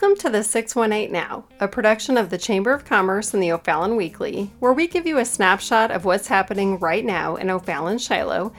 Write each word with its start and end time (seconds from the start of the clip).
Welcome 0.00 0.18
to 0.20 0.30
the 0.30 0.42
618 0.42 1.12
Now, 1.12 1.44
a 1.60 1.68
production 1.68 2.16
of 2.16 2.30
the 2.30 2.38
Chamber 2.38 2.72
of 2.72 2.86
Commerce 2.86 3.34
and 3.34 3.42
the 3.42 3.52
O'Fallon 3.52 3.96
Weekly, 3.96 4.50
where 4.58 4.72
we 4.72 4.86
give 4.86 5.06
you 5.06 5.18
a 5.18 5.26
snapshot 5.26 5.90
of 5.90 6.06
what's 6.06 6.26
happening 6.26 6.78
right 6.78 7.04
now 7.04 7.36
in 7.36 7.50
O'Fallon 7.50 7.98
Shiloh. 7.98 8.50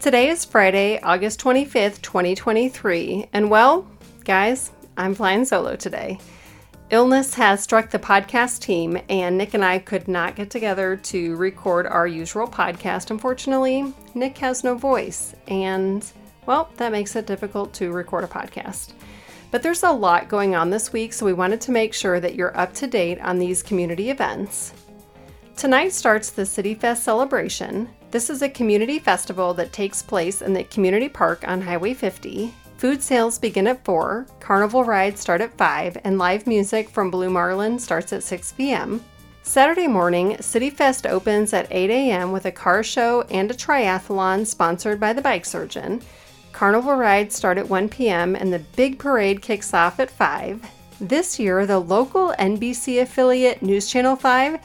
Today 0.00 0.28
is 0.28 0.44
Friday, 0.44 1.00
August 1.00 1.40
25th, 1.40 2.02
2023, 2.02 3.26
and 3.32 3.50
well, 3.50 3.88
guys, 4.24 4.70
I'm 4.98 5.14
flying 5.14 5.46
solo 5.46 5.76
today. 5.76 6.18
Illness 6.90 7.32
has 7.36 7.62
struck 7.62 7.88
the 7.88 7.98
podcast 7.98 8.60
team, 8.60 9.00
and 9.08 9.38
Nick 9.38 9.54
and 9.54 9.64
I 9.64 9.78
could 9.78 10.08
not 10.08 10.36
get 10.36 10.50
together 10.50 10.96
to 10.96 11.36
record 11.36 11.86
our 11.86 12.06
usual 12.06 12.46
podcast. 12.46 13.10
Unfortunately, 13.10 13.94
Nick 14.14 14.36
has 14.38 14.62
no 14.62 14.74
voice, 14.74 15.34
and 15.48 16.04
well, 16.44 16.68
that 16.76 16.92
makes 16.92 17.16
it 17.16 17.26
difficult 17.26 17.72
to 17.74 17.92
record 17.92 18.24
a 18.24 18.28
podcast. 18.28 18.92
But 19.52 19.62
there's 19.62 19.82
a 19.82 19.92
lot 19.92 20.30
going 20.30 20.54
on 20.54 20.70
this 20.70 20.94
week, 20.94 21.12
so 21.12 21.26
we 21.26 21.34
wanted 21.34 21.60
to 21.60 21.72
make 21.72 21.92
sure 21.92 22.20
that 22.20 22.34
you're 22.34 22.58
up 22.58 22.72
to 22.72 22.86
date 22.86 23.20
on 23.20 23.38
these 23.38 23.62
community 23.62 24.08
events. 24.08 24.72
Tonight 25.58 25.92
starts 25.92 26.30
the 26.30 26.46
City 26.46 26.74
Fest 26.74 27.04
celebration. 27.04 27.86
This 28.10 28.30
is 28.30 28.40
a 28.40 28.48
community 28.48 28.98
festival 28.98 29.52
that 29.54 29.70
takes 29.70 30.02
place 30.02 30.40
in 30.40 30.54
the 30.54 30.64
community 30.64 31.08
park 31.10 31.46
on 31.46 31.60
Highway 31.60 31.92
50. 31.92 32.52
Food 32.78 33.02
sales 33.02 33.38
begin 33.38 33.66
at 33.66 33.84
4, 33.84 34.26
carnival 34.40 34.84
rides 34.84 35.20
start 35.20 35.42
at 35.42 35.56
5, 35.58 35.98
and 36.02 36.16
live 36.16 36.46
music 36.46 36.88
from 36.88 37.10
Blue 37.10 37.30
Marlin 37.30 37.78
starts 37.78 38.14
at 38.14 38.22
6 38.22 38.52
p.m. 38.52 39.04
Saturday 39.42 39.86
morning, 39.86 40.40
City 40.40 40.70
Fest 40.70 41.06
opens 41.06 41.52
at 41.52 41.66
8 41.70 41.90
a.m. 41.90 42.32
with 42.32 42.46
a 42.46 42.52
car 42.52 42.82
show 42.82 43.20
and 43.30 43.50
a 43.50 43.54
triathlon 43.54 44.46
sponsored 44.46 44.98
by 44.98 45.12
the 45.12 45.20
Bike 45.20 45.44
Surgeon. 45.44 46.00
Carnival 46.62 46.94
rides 46.94 47.34
start 47.34 47.58
at 47.58 47.68
1 47.68 47.88
p.m. 47.88 48.36
and 48.36 48.52
the 48.52 48.60
big 48.60 48.96
parade 48.96 49.42
kicks 49.42 49.74
off 49.74 49.98
at 49.98 50.08
5. 50.08 50.64
This 51.00 51.40
year, 51.40 51.66
the 51.66 51.80
local 51.80 52.32
NBC 52.38 53.02
affiliate 53.02 53.62
News 53.62 53.90
Channel 53.90 54.14
5, 54.14 54.60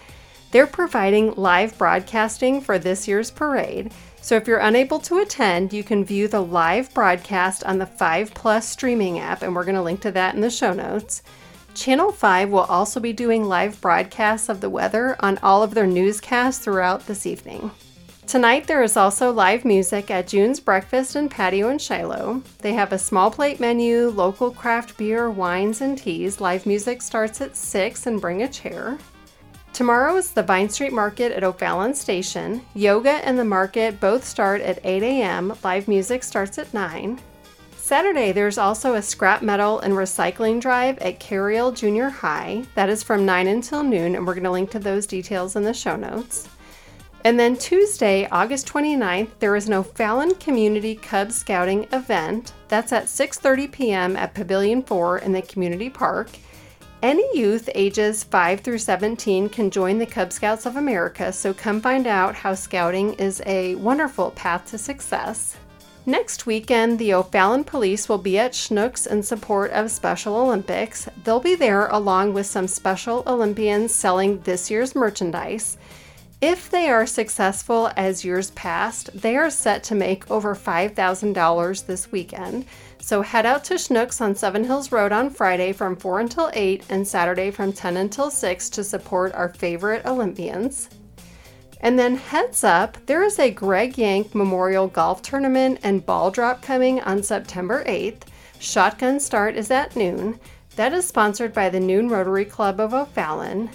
they're 0.51 0.67
providing 0.67 1.33
live 1.33 1.75
broadcasting 1.79 2.61
for 2.61 2.77
this 2.77 3.07
year's 3.07 3.31
parade. 3.31 3.91
So 4.21 4.35
if 4.35 4.47
you're 4.47 4.59
unable 4.59 4.99
to 4.99 5.17
attend, 5.17 5.73
you 5.73 5.83
can 5.83 6.05
view 6.05 6.27
the 6.27 6.43
live 6.43 6.93
broadcast 6.93 7.63
on 7.63 7.79
the 7.79 7.87
5 7.87 8.31
Plus 8.35 8.69
streaming 8.69 9.17
app 9.17 9.41
and 9.41 9.55
we're 9.55 9.65
going 9.65 9.73
to 9.73 9.81
link 9.81 10.01
to 10.01 10.11
that 10.11 10.35
in 10.35 10.41
the 10.41 10.51
show 10.51 10.73
notes. 10.73 11.23
Channel 11.73 12.11
5 12.11 12.51
will 12.51 12.59
also 12.59 12.99
be 12.99 13.11
doing 13.11 13.45
live 13.45 13.81
broadcasts 13.81 14.49
of 14.49 14.61
the 14.61 14.69
weather 14.69 15.15
on 15.21 15.39
all 15.39 15.63
of 15.63 15.73
their 15.73 15.87
newscasts 15.87 16.63
throughout 16.63 17.07
this 17.07 17.25
evening. 17.25 17.71
Tonight 18.27 18.67
there 18.67 18.83
is 18.83 18.97
also 18.97 19.31
live 19.31 19.63
music 19.63 20.11
at 20.11 20.27
June's 20.27 20.59
Breakfast 20.59 21.15
and 21.15 21.31
Patio 21.31 21.69
in 21.69 21.77
Shiloh. 21.77 22.43
They 22.59 22.73
have 22.73 22.91
a 22.91 22.97
small 22.97 23.31
plate 23.31 23.61
menu, 23.61 24.09
local 24.09 24.51
craft 24.51 24.97
beer, 24.97 25.31
wines, 25.31 25.79
and 25.79 25.97
teas. 25.97 26.41
Live 26.41 26.65
music 26.65 27.01
starts 27.01 27.39
at 27.39 27.55
6 27.55 28.05
and 28.05 28.19
bring 28.19 28.43
a 28.43 28.49
chair. 28.49 28.97
Tomorrow 29.71 30.17
is 30.17 30.31
the 30.31 30.43
Vine 30.43 30.67
Street 30.67 30.91
Market 30.91 31.31
at 31.31 31.45
O'Fallon 31.45 31.93
Station. 31.93 32.61
Yoga 32.73 33.25
and 33.25 33.39
the 33.39 33.45
market 33.45 33.97
both 34.01 34.25
start 34.25 34.59
at 34.59 34.85
8 34.85 35.03
a.m. 35.03 35.53
Live 35.63 35.87
music 35.87 36.21
starts 36.21 36.57
at 36.57 36.73
9. 36.73 37.21
Saturday, 37.77 38.33
there's 38.33 38.57
also 38.57 38.95
a 38.95 39.01
scrap 39.01 39.41
metal 39.41 39.79
and 39.79 39.93
recycling 39.93 40.59
drive 40.59 40.97
at 40.97 41.21
Carriel 41.21 41.71
Junior 41.71 42.09
High. 42.09 42.65
That 42.75 42.89
is 42.89 43.03
from 43.03 43.25
9 43.25 43.47
until 43.47 43.83
noon, 43.83 44.15
and 44.15 44.27
we're 44.27 44.33
going 44.33 44.43
to 44.43 44.51
link 44.51 44.69
to 44.71 44.79
those 44.79 45.07
details 45.07 45.55
in 45.55 45.63
the 45.63 45.73
show 45.73 45.95
notes. 45.95 46.49
And 47.27 47.37
then 47.37 47.57
Tuesday, 47.57 48.25
August 48.31 48.69
29th, 48.69 49.31
there 49.39 49.57
is 49.57 49.67
an 49.67 49.73
O'Fallon 49.73 50.33
Community 50.35 50.95
Cub 50.95 51.33
Scouting 51.33 51.85
event. 51.91 52.53
That's 52.69 52.93
at 52.93 53.07
6:30 53.07 53.69
p.m. 53.69 54.15
at 54.15 54.33
Pavilion 54.33 54.81
4 54.81 55.17
in 55.17 55.33
the 55.33 55.41
community 55.41 55.89
park. 55.89 56.29
Any 57.03 57.27
youth 57.37 57.69
ages 57.75 58.23
5 58.23 58.61
through 58.61 58.77
17 58.77 59.49
can 59.49 59.69
join 59.69 59.97
the 59.97 60.05
Cub 60.05 60.31
Scouts 60.31 60.65
of 60.65 60.77
America, 60.77 61.33
so 61.33 61.53
come 61.53 61.81
find 61.81 62.07
out 62.07 62.33
how 62.33 62.53
scouting 62.53 63.11
is 63.15 63.41
a 63.45 63.75
wonderful 63.75 64.31
path 64.31 64.65
to 64.71 64.77
success. 64.77 65.57
Next 66.05 66.45
weekend, 66.45 66.97
the 66.97 67.13
O'Fallon 67.13 67.65
Police 67.65 68.07
will 68.07 68.19
be 68.19 68.39
at 68.39 68.53
Schnucks 68.53 69.05
in 69.05 69.21
support 69.21 69.71
of 69.71 69.91
Special 69.91 70.37
Olympics. 70.37 71.09
They'll 71.25 71.41
be 71.41 71.55
there 71.55 71.87
along 71.87 72.35
with 72.35 72.45
some 72.45 72.69
Special 72.69 73.23
Olympians 73.27 73.93
selling 73.93 74.39
this 74.43 74.71
year's 74.71 74.95
merchandise. 74.95 75.77
If 76.41 76.69
they 76.69 76.87
are 76.87 77.07
successful 77.07 77.89
as 77.97 78.23
years 78.23 78.51
past, 78.51 79.09
they 79.19 79.35
are 79.35 79.49
set 79.49 79.83
to 79.85 79.95
make 79.95 80.29
over 80.29 80.53
$5,000 80.53 81.85
this 81.87 82.11
weekend. 82.11 82.65
So 82.99 83.23
head 83.23 83.47
out 83.47 83.63
to 83.65 83.73
Schnucks 83.73 84.21
on 84.21 84.35
Seven 84.35 84.63
Hills 84.63 84.91
Road 84.91 85.11
on 85.11 85.31
Friday 85.31 85.73
from 85.73 85.95
4 85.95 86.19
until 86.19 86.51
8 86.53 86.83
and 86.91 87.07
Saturday 87.07 87.49
from 87.49 87.73
10 87.73 87.97
until 87.97 88.29
6 88.29 88.69
to 88.69 88.83
support 88.83 89.33
our 89.33 89.49
favorite 89.49 90.05
Olympians. 90.05 90.89
And 91.81 91.97
then 91.97 92.15
heads 92.15 92.63
up, 92.63 93.03
there 93.07 93.23
is 93.23 93.39
a 93.39 93.49
Greg 93.49 93.97
Yank 93.97 94.35
Memorial 94.35 94.87
Golf 94.87 95.23
Tournament 95.23 95.79
and 95.81 96.05
ball 96.05 96.29
drop 96.29 96.61
coming 96.61 96.99
on 97.01 97.23
September 97.23 97.83
8th. 97.85 98.23
Shotgun 98.59 99.19
start 99.19 99.55
is 99.55 99.71
at 99.71 99.95
noon. 99.95 100.39
That 100.75 100.93
is 100.93 101.07
sponsored 101.07 101.53
by 101.53 101.69
the 101.69 101.79
Noon 101.79 102.09
Rotary 102.09 102.45
Club 102.45 102.79
of 102.79 102.93
O'Fallon. 102.93 103.71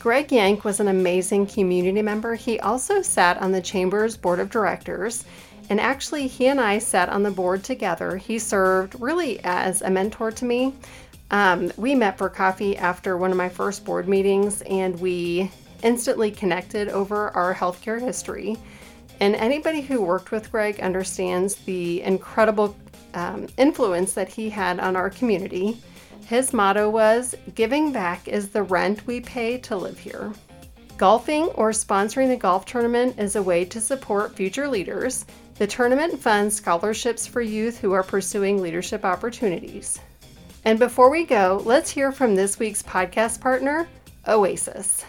Greg 0.00 0.32
Yank 0.32 0.64
was 0.64 0.80
an 0.80 0.88
amazing 0.88 1.46
community 1.46 2.00
member. 2.00 2.34
He 2.34 2.58
also 2.58 3.02
sat 3.02 3.36
on 3.36 3.52
the 3.52 3.60
Chamber's 3.60 4.16
board 4.16 4.40
of 4.40 4.48
directors. 4.48 5.26
And 5.68 5.78
actually, 5.78 6.26
he 6.26 6.46
and 6.46 6.58
I 6.58 6.78
sat 6.78 7.10
on 7.10 7.22
the 7.22 7.30
board 7.30 7.62
together. 7.62 8.16
He 8.16 8.38
served 8.38 8.98
really 8.98 9.40
as 9.44 9.82
a 9.82 9.90
mentor 9.90 10.32
to 10.32 10.44
me. 10.46 10.74
Um, 11.30 11.70
we 11.76 11.94
met 11.94 12.16
for 12.16 12.30
coffee 12.30 12.78
after 12.78 13.18
one 13.18 13.30
of 13.30 13.36
my 13.36 13.50
first 13.50 13.84
board 13.84 14.08
meetings, 14.08 14.62
and 14.62 14.98
we 15.00 15.50
instantly 15.82 16.30
connected 16.30 16.88
over 16.88 17.28
our 17.32 17.54
healthcare 17.54 18.00
history. 18.00 18.56
And 19.20 19.36
anybody 19.36 19.82
who 19.82 20.00
worked 20.00 20.30
with 20.30 20.50
Greg 20.50 20.80
understands 20.80 21.56
the 21.56 22.00
incredible 22.02 22.74
um, 23.12 23.48
influence 23.58 24.14
that 24.14 24.30
he 24.30 24.48
had 24.48 24.80
on 24.80 24.96
our 24.96 25.10
community. 25.10 25.76
His 26.26 26.52
motto 26.52 26.88
was 26.88 27.34
Giving 27.54 27.92
back 27.92 28.28
is 28.28 28.50
the 28.50 28.62
rent 28.62 29.06
we 29.06 29.20
pay 29.20 29.58
to 29.58 29.76
live 29.76 29.98
here. 29.98 30.32
Golfing 30.96 31.46
or 31.54 31.70
sponsoring 31.70 32.28
the 32.28 32.36
golf 32.36 32.66
tournament 32.66 33.18
is 33.18 33.36
a 33.36 33.42
way 33.42 33.64
to 33.64 33.80
support 33.80 34.36
future 34.36 34.68
leaders. 34.68 35.24
The 35.56 35.66
tournament 35.66 36.20
funds 36.20 36.54
scholarships 36.54 37.26
for 37.26 37.40
youth 37.40 37.78
who 37.78 37.92
are 37.92 38.02
pursuing 38.02 38.60
leadership 38.60 39.04
opportunities. 39.04 39.98
And 40.64 40.78
before 40.78 41.10
we 41.10 41.24
go, 41.24 41.62
let's 41.64 41.90
hear 41.90 42.12
from 42.12 42.34
this 42.34 42.58
week's 42.58 42.82
podcast 42.82 43.40
partner, 43.40 43.88
Oasis. 44.28 45.04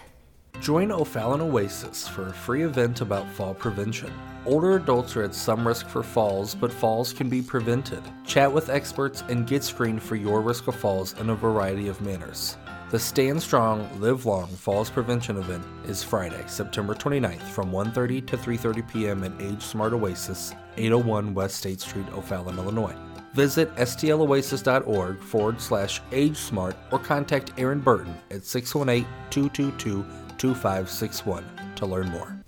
Join 0.62 0.92
O'Fallon 0.92 1.42
Oasis 1.42 2.08
for 2.08 2.28
a 2.28 2.34
free 2.34 2.64
event 2.64 3.02
about 3.02 3.28
fall 3.32 3.54
prevention. 3.54 4.14
Older 4.44 4.76
adults 4.76 5.16
are 5.16 5.22
at 5.22 5.36
some 5.36 5.68
risk 5.68 5.88
for 5.88 6.02
falls, 6.02 6.56
but 6.56 6.74
falls 6.74 7.14
can 7.14 7.30
be 7.30 7.44
prevented. 7.44 8.02
Chat 8.26 8.52
with 8.52 8.70
experts 8.70 9.24
and 9.30 9.46
get 9.46 9.64
screened 9.64 10.02
for 10.02 10.16
your 10.16 10.42
risk 10.42 10.68
of 10.68 10.76
falls 10.76 11.14
in 11.20 11.30
a 11.30 11.36
variety 11.36 11.88
of 11.88 12.02
manners. 12.02 12.58
The 12.90 12.98
Stand 12.98 13.42
Strong, 13.42 14.02
Live 14.02 14.26
Long 14.26 14.48
Falls 14.48 14.90
Prevention 14.90 15.38
event 15.38 15.64
is 15.86 16.04
Friday, 16.04 16.44
September 16.48 16.96
29th 16.96 17.44
from 17.44 17.72
1:30 17.72 18.26
to 18.26 18.36
3:30 18.36 18.92
p.m. 18.92 19.24
at 19.24 19.40
Age 19.40 19.62
Smart 19.62 19.94
Oasis, 19.94 20.54
801 20.76 21.36
West 21.36 21.58
State 21.58 21.80
Street, 21.80 22.08
O'Fallon, 22.12 22.58
Illinois. 22.58 22.96
Visit 23.34 23.74
stloasis.org 23.76 25.20
forward 25.22 25.62
slash 25.62 26.02
age 26.12 26.36
smart 26.36 26.76
or 26.92 26.98
contact 26.98 27.54
Aaron 27.60 27.80
Burton 27.80 28.16
at 28.32 28.44
618 28.44 29.06
222 29.30 30.04
2561 30.38 31.46
to 31.76 31.86
learn 31.86 32.10
more. 32.10 32.42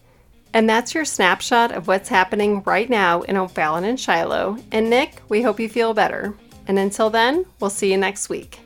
And 0.56 0.70
that's 0.70 0.94
your 0.94 1.04
snapshot 1.04 1.72
of 1.72 1.88
what's 1.88 2.10
happening 2.10 2.62
right 2.64 2.88
now 2.88 3.24
in 3.24 3.38
O'Fallon 3.38 3.86
and 3.86 4.00
Shiloh. 4.00 4.58
And 4.72 4.88
Nick, 4.88 5.20
we 5.28 5.42
hope 5.42 5.60
you 5.60 5.68
feel 5.68 5.96
better. 5.96 6.36
And 6.68 6.78
until 6.78 7.10
then, 7.10 7.46
we'll 7.60 7.72
see 7.72 7.92
you 7.92 7.98
next 7.98 8.30
week. 8.30 8.60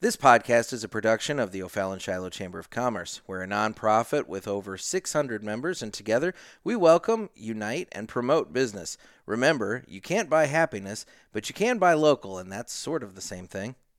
This 0.00 0.16
podcast 0.16 0.72
is 0.72 0.84
a 0.84 0.88
production 0.88 1.40
of 1.40 1.50
the 1.50 1.62
O'Fallon 1.62 1.98
Shiloh 1.98 2.30
Chamber 2.30 2.60
of 2.60 2.70
Commerce. 2.70 3.22
We're 3.26 3.42
a 3.42 3.48
nonprofit 3.48 4.28
with 4.28 4.46
over 4.46 4.76
600 4.76 5.42
members, 5.42 5.82
and 5.82 5.92
together 5.92 6.32
we 6.62 6.76
welcome, 6.76 7.30
unite, 7.34 7.88
and 7.90 8.08
promote 8.08 8.52
business. 8.52 8.96
Remember, 9.26 9.82
you 9.88 10.00
can't 10.00 10.30
buy 10.30 10.46
happiness, 10.46 11.06
but 11.32 11.48
you 11.48 11.54
can 11.54 11.78
buy 11.78 11.94
local, 11.94 12.38
and 12.38 12.52
that's 12.52 12.72
sort 12.72 13.02
of 13.02 13.14
the 13.14 13.20
same 13.20 13.48
thing. 13.48 13.74